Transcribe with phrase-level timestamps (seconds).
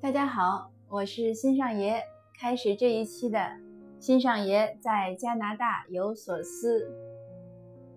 [0.00, 2.00] 大家好，我是新上爷。
[2.38, 3.50] 开始这一期的
[3.98, 6.88] 新上爷在加拿大有所思，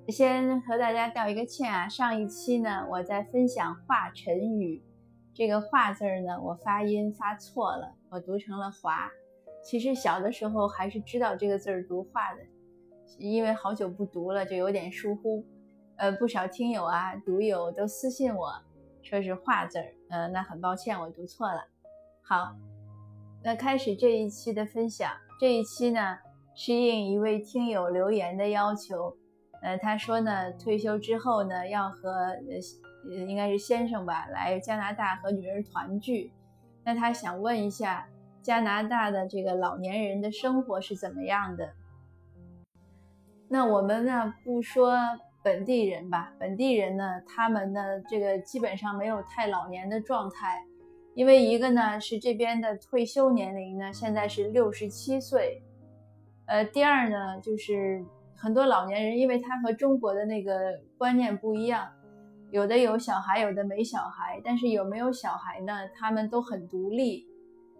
[0.08, 1.88] 先和大家道一个歉啊。
[1.88, 4.84] 上一期呢，我在分享华晨宇，
[5.32, 9.08] 这个华字儿呢，我发音发错了，我读成了华。
[9.63, 12.40] 其实小的时候还是知道这个字儿读华的，
[13.20, 15.46] 因为好久不读了，就有点疏忽。
[15.97, 18.52] 呃，不少听友啊、读友都私信我
[19.04, 21.68] 说是华字儿，呃，那很抱歉，我读错了。
[22.24, 22.56] 好，
[23.44, 25.12] 那开始这一期的分享。
[25.40, 26.18] 这一期呢
[26.56, 29.18] 是应一位听友留言的要求，
[29.62, 36.32] 呃，他说呢退休之后呢要和呃应该是先生吧来加拿大和女儿团聚。
[36.86, 38.08] 那他想问一下
[38.42, 41.74] 加拿大的这个老年人的生活是怎么样的？
[43.50, 44.96] 那我们呢不说
[45.44, 50.64] 本地人吧，本地人呢他们呢这个基本上没有太老年的状态。
[51.14, 55.62] 因为一个呢是这边的退休年龄呢，现在是六十七岁，
[56.46, 58.04] 呃，第二呢就是
[58.35, 61.88] 很多老年人，因为他和中国的那个观念不一样，
[62.50, 65.88] 有的有小孩，有的没小孩，但是有没有小孩呢？
[65.95, 67.28] 他们都很独立，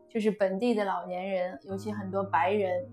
[0.10, 2.86] 就是本地的老年人，尤其很多白人，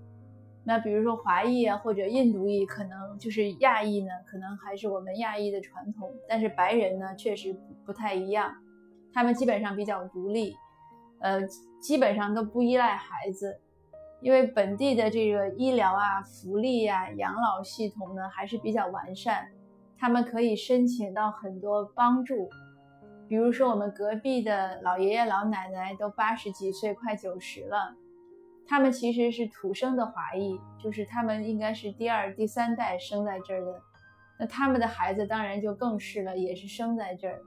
[0.62, 8.54] 那比如说华裔啊或者印度裔，可能就是亚裔呢，可能还是我们亚裔的传统，但是白人呢确实不太一样。
[9.12, 10.54] 他们基本上比较独立，
[11.20, 11.40] 呃，
[11.80, 13.60] 基本上都不依赖孩子，
[14.20, 19.48] 因为本地的这个医疗啊、福利呀、养老系统呢还是比较完善，
[19.98, 22.48] 他们可以申请到很多帮助。
[23.28, 27.94] 比如说，我们隔壁的老爷爷老奶奶都八十几岁，快九十了，
[28.66, 33.82] 他们其实是土生的华裔，就是他们应该是第二、第三代生在这儿的，
[34.40, 37.42] 那他们的孩子当然就更是了，也是生在这儿。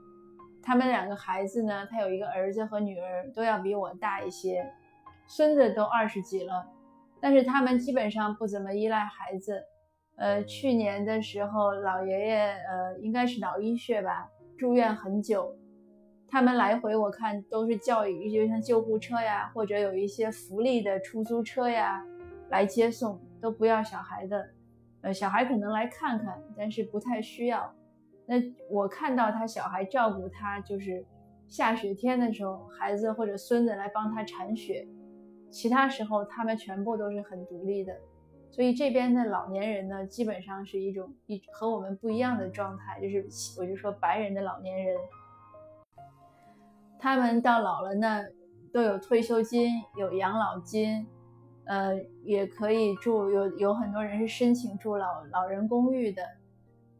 [0.62, 4.64] 他们两个孩子呢，他有一个儿子和女儿，都要比我大一些，
[5.26, 6.66] 孙子都二十几了，
[7.20, 9.64] 但是他们基本上不怎么依赖孩子。
[10.16, 12.36] 呃，去年的时候，老爷爷
[12.68, 15.56] 呃应该是脑溢血吧，住院很久。
[16.28, 22.04] 他们来回我看都是叫一就像救护车呀，或者有一些福利的出租车呀
[22.50, 24.48] 来接送，都不要小孩的。
[25.00, 27.74] 呃，小孩可能来看看，但是不太需要。
[28.32, 31.04] 那我看到他小孩照顾他，就是
[31.48, 34.88] 下雪天的时候，孩子或者孙子来帮他铲雪，
[35.50, 37.94] 其他时候他们全部都是很独立的。
[38.50, 43.26] 所以这边的老年人呢，基本上是一种一和我们不一样的状态，就是
[43.60, 44.96] 我就说白人的老年人，
[46.98, 48.24] 他们到老了呢，
[48.72, 51.06] 都有退休金，有养老金，
[51.66, 56.22] 呃，也可以住，有有很多人是申请住老老人公寓的，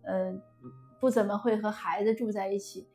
[0.02, 0.38] 呃。
[1.02, 2.86] 不怎么会和孩子住在一起，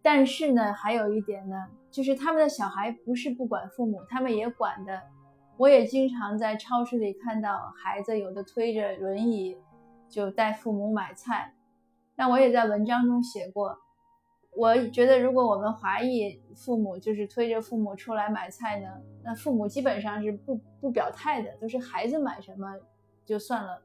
[0.00, 4.98] 但是呢，还有一点呢，就是他们的小孩不是不管父母，他们也管的。
[5.58, 9.58] 我也经常在超市里看到孩子有的推着轮椅
[10.08, 11.52] 就带父母买菜。
[12.14, 13.76] 那我也在文章中写过，
[14.56, 18.88] 我觉得如果我们华裔父母就是推着父母出来买菜呢，
[19.22, 22.74] 那父母基本上是不不表态的，都是孩子买什么
[23.26, 23.82] 就算了。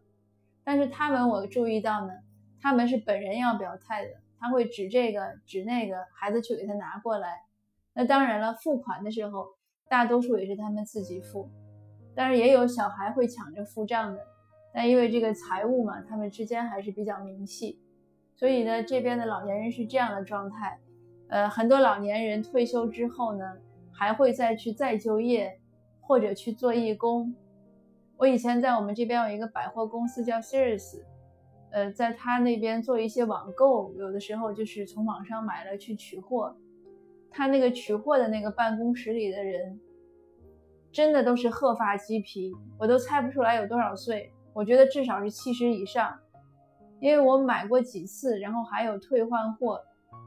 [0.64, 2.14] 但是他们我注意到呢。
[2.66, 7.44] 他们是本人要表态的，他会指这个指那个，孩子去给他拿过来。
[7.94, 9.50] 那当然了，付款的时候，
[9.88, 11.48] 大多数也是他们自己付，
[12.16, 14.20] 但是也有小孩会抢着付账的。
[14.74, 17.80] 但因为这个财务嘛，他们之间还是比较明细，
[18.36, 20.80] 所以呢，这边的老年人是这样的状态。
[21.30, 23.46] 呃，很多老年人退休之后呢，
[23.94, 25.60] 还会再去再就业，
[26.02, 27.36] 或者去做义工。
[28.18, 31.04] 我以前在我们这边有一个百货公司叫 Sears。
[31.76, 36.56] 呃，在他那边做一些网购，有的时候就是从网上买了去取货。
[37.30, 39.78] 他那个取货的那个办公室里的人，
[40.90, 44.32] 真的都是鹤发鸡皮，我都猜不出来有多少岁。
[44.54, 46.18] 我觉得至少是七十以上，
[47.02, 49.84] 因为我买过几次，然后还有退换货，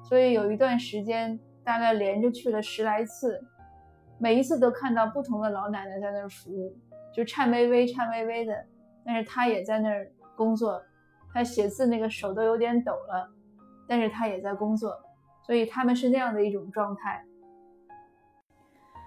[0.06, 3.42] 所以有一段时间大概连着去了十来次，
[4.18, 6.76] 每一次都看到不同的老奶奶在那儿服务，
[7.10, 8.66] 就颤巍巍、颤巍巍的，
[9.02, 10.78] 但是他也在那儿工作。
[11.38, 13.30] 他写字那个手都有点抖了，
[13.86, 14.92] 但是他也在工作，
[15.46, 17.24] 所以他们是那样的一种状态。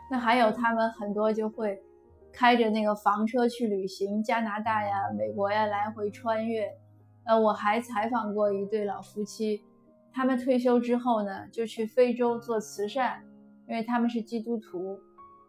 [0.09, 1.83] 那还有他们很多就会
[2.31, 6.71] 开着那个房车去旅行，加拿大呀、美国呀来回穿越。
[7.25, 9.61] 呃，我还采访过一对老夫妻，
[10.13, 13.21] 他们退休之后呢，就去非洲做慈善，
[13.67, 14.97] 因为他们是基督徒，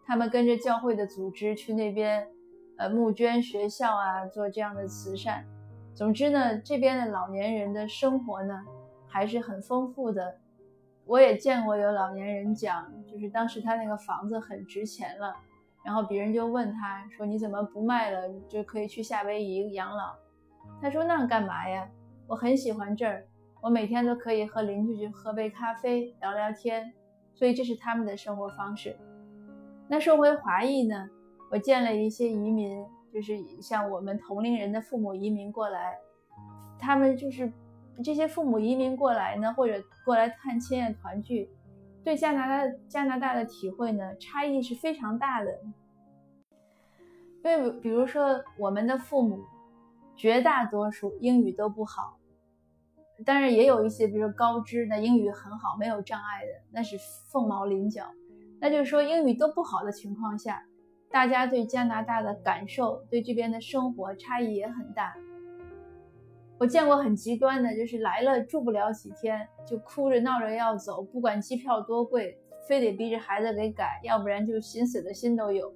[0.05, 2.27] 他们跟着教会的组织去那边，
[2.77, 5.47] 呃，募捐学校啊，做这样的慈善。
[5.95, 8.65] 总之呢，这边的老年人的生活呢，
[9.07, 10.39] 还是很丰富的。
[11.05, 15.37] 我也见过有老年人讲，就是当时他那个房子很值钱了，
[15.85, 20.15] 然后别人就问他说：“你怎么不卖了，就可以去夏威夷养老？”
[20.81, 21.89] 他说：“那干嘛呀？
[22.27, 23.27] 我很喜欢这儿，
[23.61, 26.93] 我每天都可以和邻居去喝杯咖啡，聊聊天，
[27.35, 28.97] 所以这是他们的生活方式。”
[29.89, 31.11] 那说回华裔呢，
[31.51, 35.99] 我见了一些移民，就是像我们同龄人的父母移民过来，
[36.79, 37.53] 他们就是。
[38.03, 41.51] 这些父母移民过来呢，或者过来探亲啊、团聚，
[42.03, 45.61] 对加拿大加拿大的体会呢，差异是非常大的。
[47.45, 49.39] 因为比如说，我们的父母
[50.17, 52.17] 绝大多数英语都不好，
[53.27, 56.97] 当然也有一些，比如说高知的英语很好，没有障碍的，那是
[57.31, 58.07] 凤毛麟角。
[58.59, 60.65] 那就是说，英语都不好的情况下，
[61.13, 65.15] 大家对加拿大的感受，对这边的生活差异也很大。
[66.59, 75.75] 我见过很极端的，就是来了住不了几天，就哭着闹着要走，不管机票多贵，非得逼着孩子给改，要不然就寻死的心都有。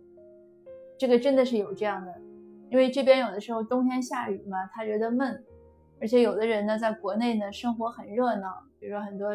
[0.96, 2.14] 这个真的是有这样的，
[2.70, 5.44] 因为这边有的时候冬天下雨嘛，他觉得闷，
[6.00, 9.34] 而且有的人呢，在国内呢生活很热闹，比如说很多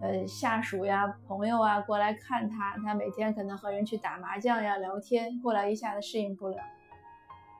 [0.00, 6.56] 呃下属呀、朋友啊过来看他，他每天可能和人去打麻将呀、聊天，过来一下子适应不了。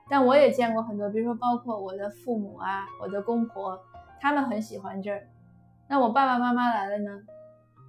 [0.09, 3.79] 但我也见过很多，比如说包括我的父母啊，我的公婆，
[4.19, 5.27] 他们很喜欢这儿。
[5.87, 7.21] 那我爸爸妈妈来了呢，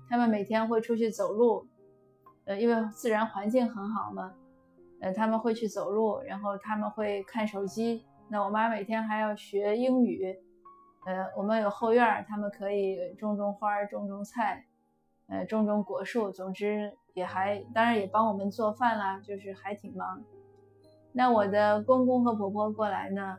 [0.09, 1.67] 他们每天会出去走路，
[2.45, 4.35] 呃，因为自然环境很好嘛，
[5.01, 8.05] 呃，他们会去走路，然后他们会看手机。
[8.29, 10.39] 那我妈每天还要学英语，
[11.07, 14.67] 呃，我们有后院，他们可以种种花、种种菜，
[15.29, 16.31] 呃，种种果树。
[16.31, 20.23] 总之也还，当然也帮我们做饭啦，就是还挺忙。
[21.13, 23.39] 那我的公公和婆婆过来呢，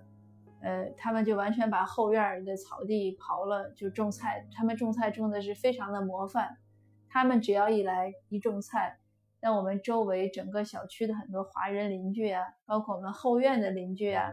[0.62, 4.46] 呃，他们就完全把后院的草地刨了，就种菜。
[4.52, 6.58] 他们种菜种的是非常的模范。
[7.08, 8.98] 他们只要一来一种菜，
[9.40, 14.32] 那我们周围整个小区的很多华人邻居啊，包括我们后院的邻居啊，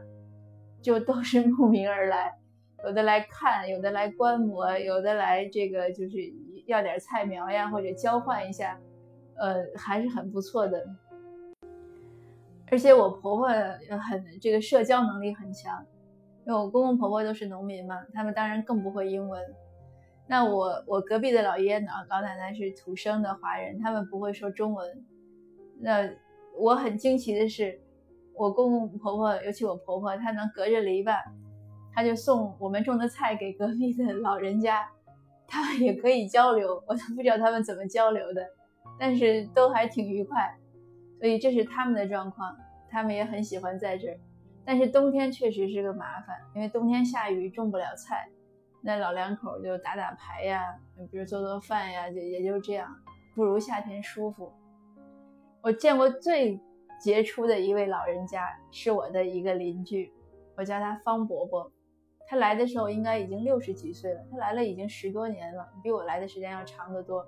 [0.80, 2.38] 就都是慕名而来，
[2.84, 6.18] 有的来看，有的来观摩，有的来这个就是
[6.66, 8.78] 要点菜苗呀，或者交换一下，
[9.36, 10.86] 呃，还是很不错的。
[12.70, 15.84] 而且我婆婆很这个社交能力很强，
[16.46, 19.42] 因为我公公婆婆都是农民嘛，他们当然更不会英文。
[20.26, 25.04] 那我我隔壁的老爷爷老老奶奶是土生的华人，他们不会说中文。
[25.80, 26.08] 那
[26.56, 27.80] 我很惊奇的是，
[28.34, 31.16] 我公公婆婆，尤其我婆婆，她能隔着篱笆，
[31.98, 34.88] 他就送我们种的菜给隔壁的老人家，
[35.48, 38.48] 他们也可以交流，我都不知道他们怎么交流的，
[38.96, 40.56] 但是都还挺愉快。
[41.18, 42.56] 所以这是他们的状况，
[42.88, 44.20] 他们也很喜欢在这儿，
[44.64, 48.28] 但是冬天确实是个麻烦，因为冬天下雨种不了菜，
[48.80, 50.62] 那老两口就打打牌呀，
[51.10, 52.88] 比如做做饭呀，就也就这样，
[53.34, 54.52] 不如夏天舒服。
[55.62, 56.60] 我见过最
[57.00, 60.12] 杰出的一位老人家是我的一个邻居，
[60.56, 61.72] 我叫他方伯伯，
[62.28, 67.26] 他来的时候应该已经六十几岁了，他来了已经十多年了，比我来的时间要长得多。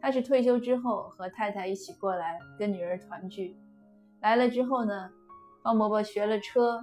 [0.00, 3.56] 他是退休之后和太太一起过来跟女儿团聚，
[4.20, 5.10] 来了之后呢，
[5.62, 6.78] 方伯伯学了车，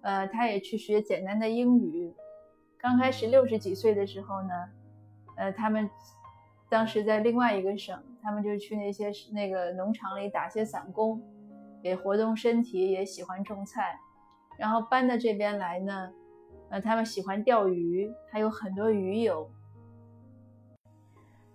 [0.00, 2.14] 呃，他也去学简单的英语。
[2.78, 4.48] 刚开始六十几岁的时候呢，
[5.36, 5.88] 呃，他们
[6.70, 11.22] 当时在另外一个省，他们就去那些那个农场里打些散工，
[11.82, 14.00] 也活动身体，也喜欢种菜。
[14.56, 16.10] 然后搬到这边来呢，
[16.70, 19.50] 呃，他们喜欢钓鱼，还有很多鱼友。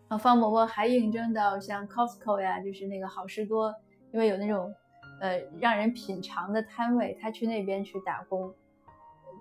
[0.09, 3.73] 啊，方伯伯还应征到像 Costco 呀，就是那个好事多，
[4.11, 4.73] 因为有那种
[5.21, 8.53] 呃让人品尝的摊位，他去那边去打工，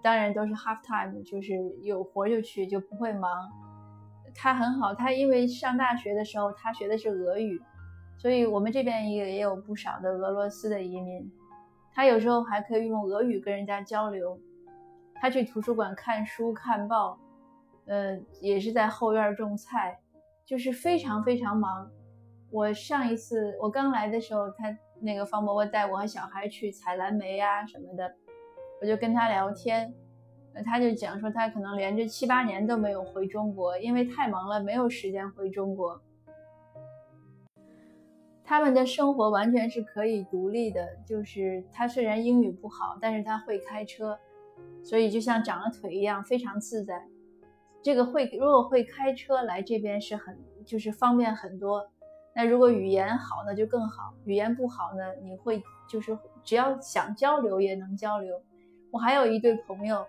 [0.01, 1.53] 当然都是 half time，就是
[1.83, 3.31] 有活就去，就不会忙。
[4.33, 7.61] 他很好，他因为上大学的时候他学的是俄语，
[8.17, 11.31] 所以我们这边也也有不少的俄罗斯的移民，
[11.93, 14.39] 他有时候还可以用俄语跟人家交流。
[15.25, 17.19] 他去图书馆看书看报，
[17.87, 19.99] 呃，也是在后院种菜。
[20.45, 21.91] 就是非常非常忙。
[22.51, 28.15] 我上一次我刚来的时候，他那个方伯伯带我和小孩去采蓝莓呀什么的，
[28.83, 29.95] 我就跟他聊天，
[30.63, 35.99] 他就讲说他可能连着七八年都没有回中国，因为太忙了，没有时间回中国。
[38.45, 44.19] 他们的生活完全是可以独立的，就是他虽然英语不好，但是他会开车，
[44.85, 47.03] 所以就像长了腿一样，非常自在。
[47.83, 51.91] 这个会如果会开车来这边是很就是方便很多，
[52.37, 58.41] 那如果语言好那就更好，语言不好呢，你会就是只要想交流也能交流。
[58.91, 60.07] 我还有一对朋友，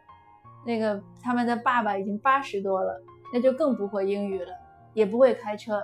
[0.65, 3.01] 那个他们的爸爸已经八十多了，
[3.33, 4.53] 那就更不会英语了，
[4.93, 5.83] 也不会开车。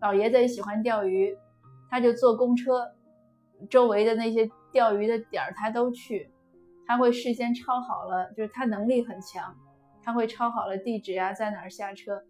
[0.00, 1.36] 老爷子也喜欢钓鱼，
[1.88, 2.92] 他就坐公车，
[3.70, 6.30] 周围的那些钓鱼的点儿他都去。
[6.86, 9.56] 他会事先抄好了，就是他能力很强，
[10.02, 12.22] 他会抄好了地址啊，在哪儿下车。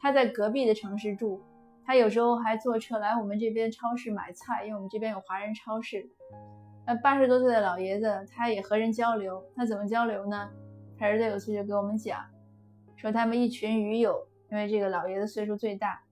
[0.00, 1.42] 他在隔壁的城市住，
[1.84, 6.08] 他有时候还坐车来我们这边超市买菜，因为我们这边有华人超市。
[6.86, 10.50] 那八十多岁的老爷子，他也和人交流，他怎么交流呢？
[10.98, 12.18] 他儿子有次就给我们讲，
[12.96, 16.02] 说他们一群鱼友，因为这个老爷子岁数最大，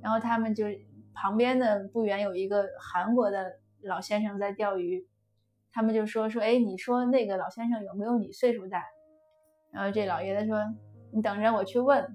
[0.00, 0.66] 然后他们就
[1.12, 5.06] 旁边的不远有一个韩国的老先生在钓鱼。
[5.72, 8.82] 他们就说说，哎，你说那个老先生有没有你岁数大？
[9.70, 10.58] 然后这老爷子说，
[11.10, 12.14] 你等着我去问。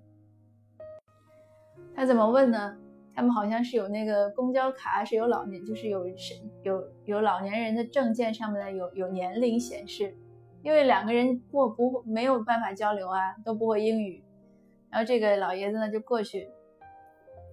[1.95, 2.77] 他怎么问呢？
[3.15, 10.15] 他们好像是有那个公交卡，是有老年，就是有是有有老年人的证件上面的有有年龄显示。
[10.61, 14.23] 因为两个人过不没有办法交流啊，都不会英语。
[14.89, 16.49] 然后这个老爷子呢就过去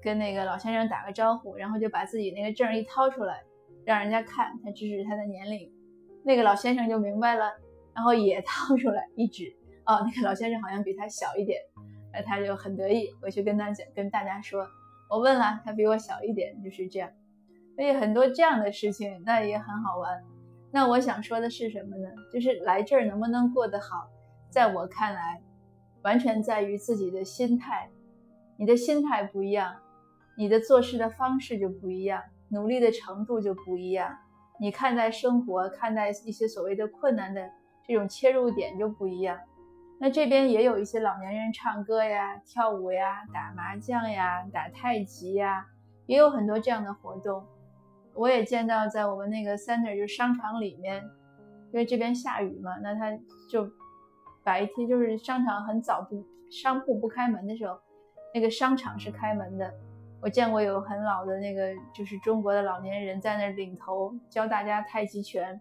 [0.02, 3.42] 跟那个老先生打个招呼，然后就把自己那个证一掏出来，
[3.84, 5.73] 让人家看，他指指他的年龄。
[6.25, 7.52] 那个老先生就明白了，
[7.95, 9.54] 然后也 掏出来一指，
[9.85, 11.61] 哦，那个老先生好像比他小一点，
[12.12, 14.66] 那，他就很得意，回去跟他讲，跟大家说，
[15.11, 17.11] 我问了，他比我小一点，就是这样。
[17.76, 20.23] 所以很多这样的事情，那也很好玩。
[20.71, 22.09] 那我想说的是什么呢？
[22.33, 24.09] 就是来这儿能不能过得好，
[24.49, 25.43] 在我看来，
[26.02, 27.90] 完全在于自己的心态。
[28.57, 29.75] 你的心态不一样，
[30.38, 34.16] 你的做事的方式就不一样，努力的程度就不一样。
[34.58, 37.50] 你看待生活、看待一些所谓的困难的
[37.87, 39.38] 这种切入点就不一样。
[40.00, 45.66] 那这边也有一些老年人唱歌呀、跳舞呀、打麻将呀、打太极呀，
[46.06, 47.44] 也有很多这样的活动。
[48.12, 51.02] 我也见到在我们那个 center 就商场里面，
[51.73, 53.12] 因为这边下雨嘛，那他
[53.50, 53.68] 就
[54.44, 57.78] 白天就是商场很早不商铺不开门的时候，
[58.32, 59.73] 那个商场是开门的。
[60.25, 65.61] 我见过有很老的那个，就是中国的老年人在那领头教大家太极拳，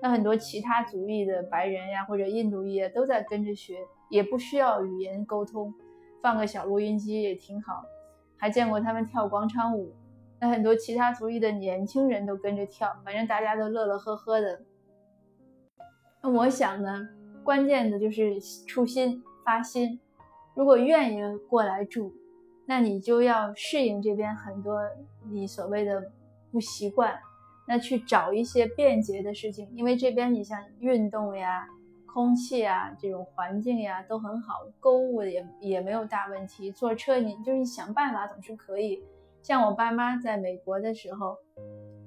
[0.00, 5.74] 那很多其他族裔的白人呀或者印度裔都在跟着学，也不需要语言沟通，
[6.22, 7.84] 放个小录音机也挺好。
[8.36, 9.92] 还见过他们跳广场舞，
[10.38, 14.62] 那很多其他族裔的年轻人都跟着跳，反正大家都乐乐呵呵的。
[16.22, 17.08] 那我想呢，
[17.42, 18.36] 关键的就是
[18.68, 19.98] 初心发心，
[20.54, 22.14] 如果愿意过来住。
[22.66, 24.80] 那你就要适应这边很多
[25.30, 26.10] 你所谓的
[26.50, 27.16] 不习惯，
[27.68, 31.66] 那去找一些便捷的事情，因为这边你像运动呀、
[32.06, 36.72] 空气啊、这种环境呀都很好，购物也也没有大问题。
[36.72, 39.02] 坐车你就是想办法总是可以。
[39.42, 41.36] 像我爸妈在美国的时候，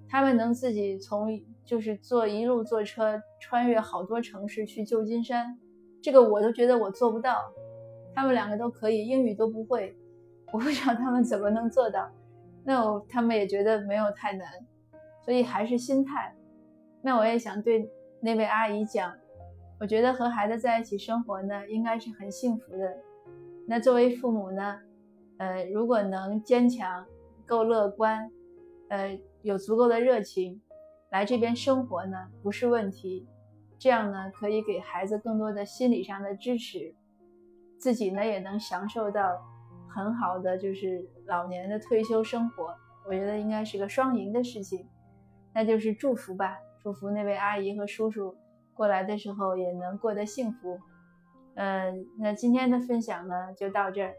[0.09, 5.57] 他们能自己从就是坐一路坐车穿越好多城市去旧金山，
[6.01, 7.53] 这个我都觉得我做不到，
[8.13, 9.95] 他们两个都可以，英语都不会。
[10.51, 12.09] 我不知道他们怎么能做到，
[12.63, 14.47] 那我他们也觉得没有太难，
[15.23, 16.35] 所以还是心态。
[17.01, 17.87] 那我也想对
[18.19, 19.13] 那位阿姨讲，
[19.79, 22.97] 我觉得和孩子在一起生活呢，应该是很幸福的。
[23.67, 24.79] 那作为父母呢，
[25.37, 27.05] 呃，如果能坚强、
[27.45, 28.31] 够乐观，
[28.89, 30.59] 呃，有足够的热情，
[31.11, 33.27] 来这边生活呢，不是问题。
[33.77, 36.95] 这样呢，可以给孩子更多的心理上的支持，
[37.77, 39.21] 自己呢也能享受到。
[39.89, 44.87] 很好的就是老年的退休生活，我觉得应该是个双赢的事情，
[45.53, 48.35] 那就是祝福吧，祝福那位阿姨和叔叔
[48.73, 50.79] 过来的时候也能过得幸福。
[51.55, 54.13] 嗯，那今天的分享呢就到这儿，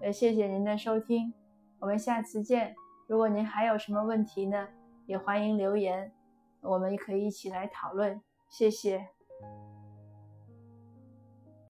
[0.00, 1.32] 呃，谢谢您的收听，
[1.78, 2.74] 我们下次见。
[3.06, 4.66] 如果您还有什么问题呢，
[5.06, 6.12] 也欢迎留言，
[6.60, 8.20] 我们可以一起来讨论。
[8.48, 9.15] 谢谢。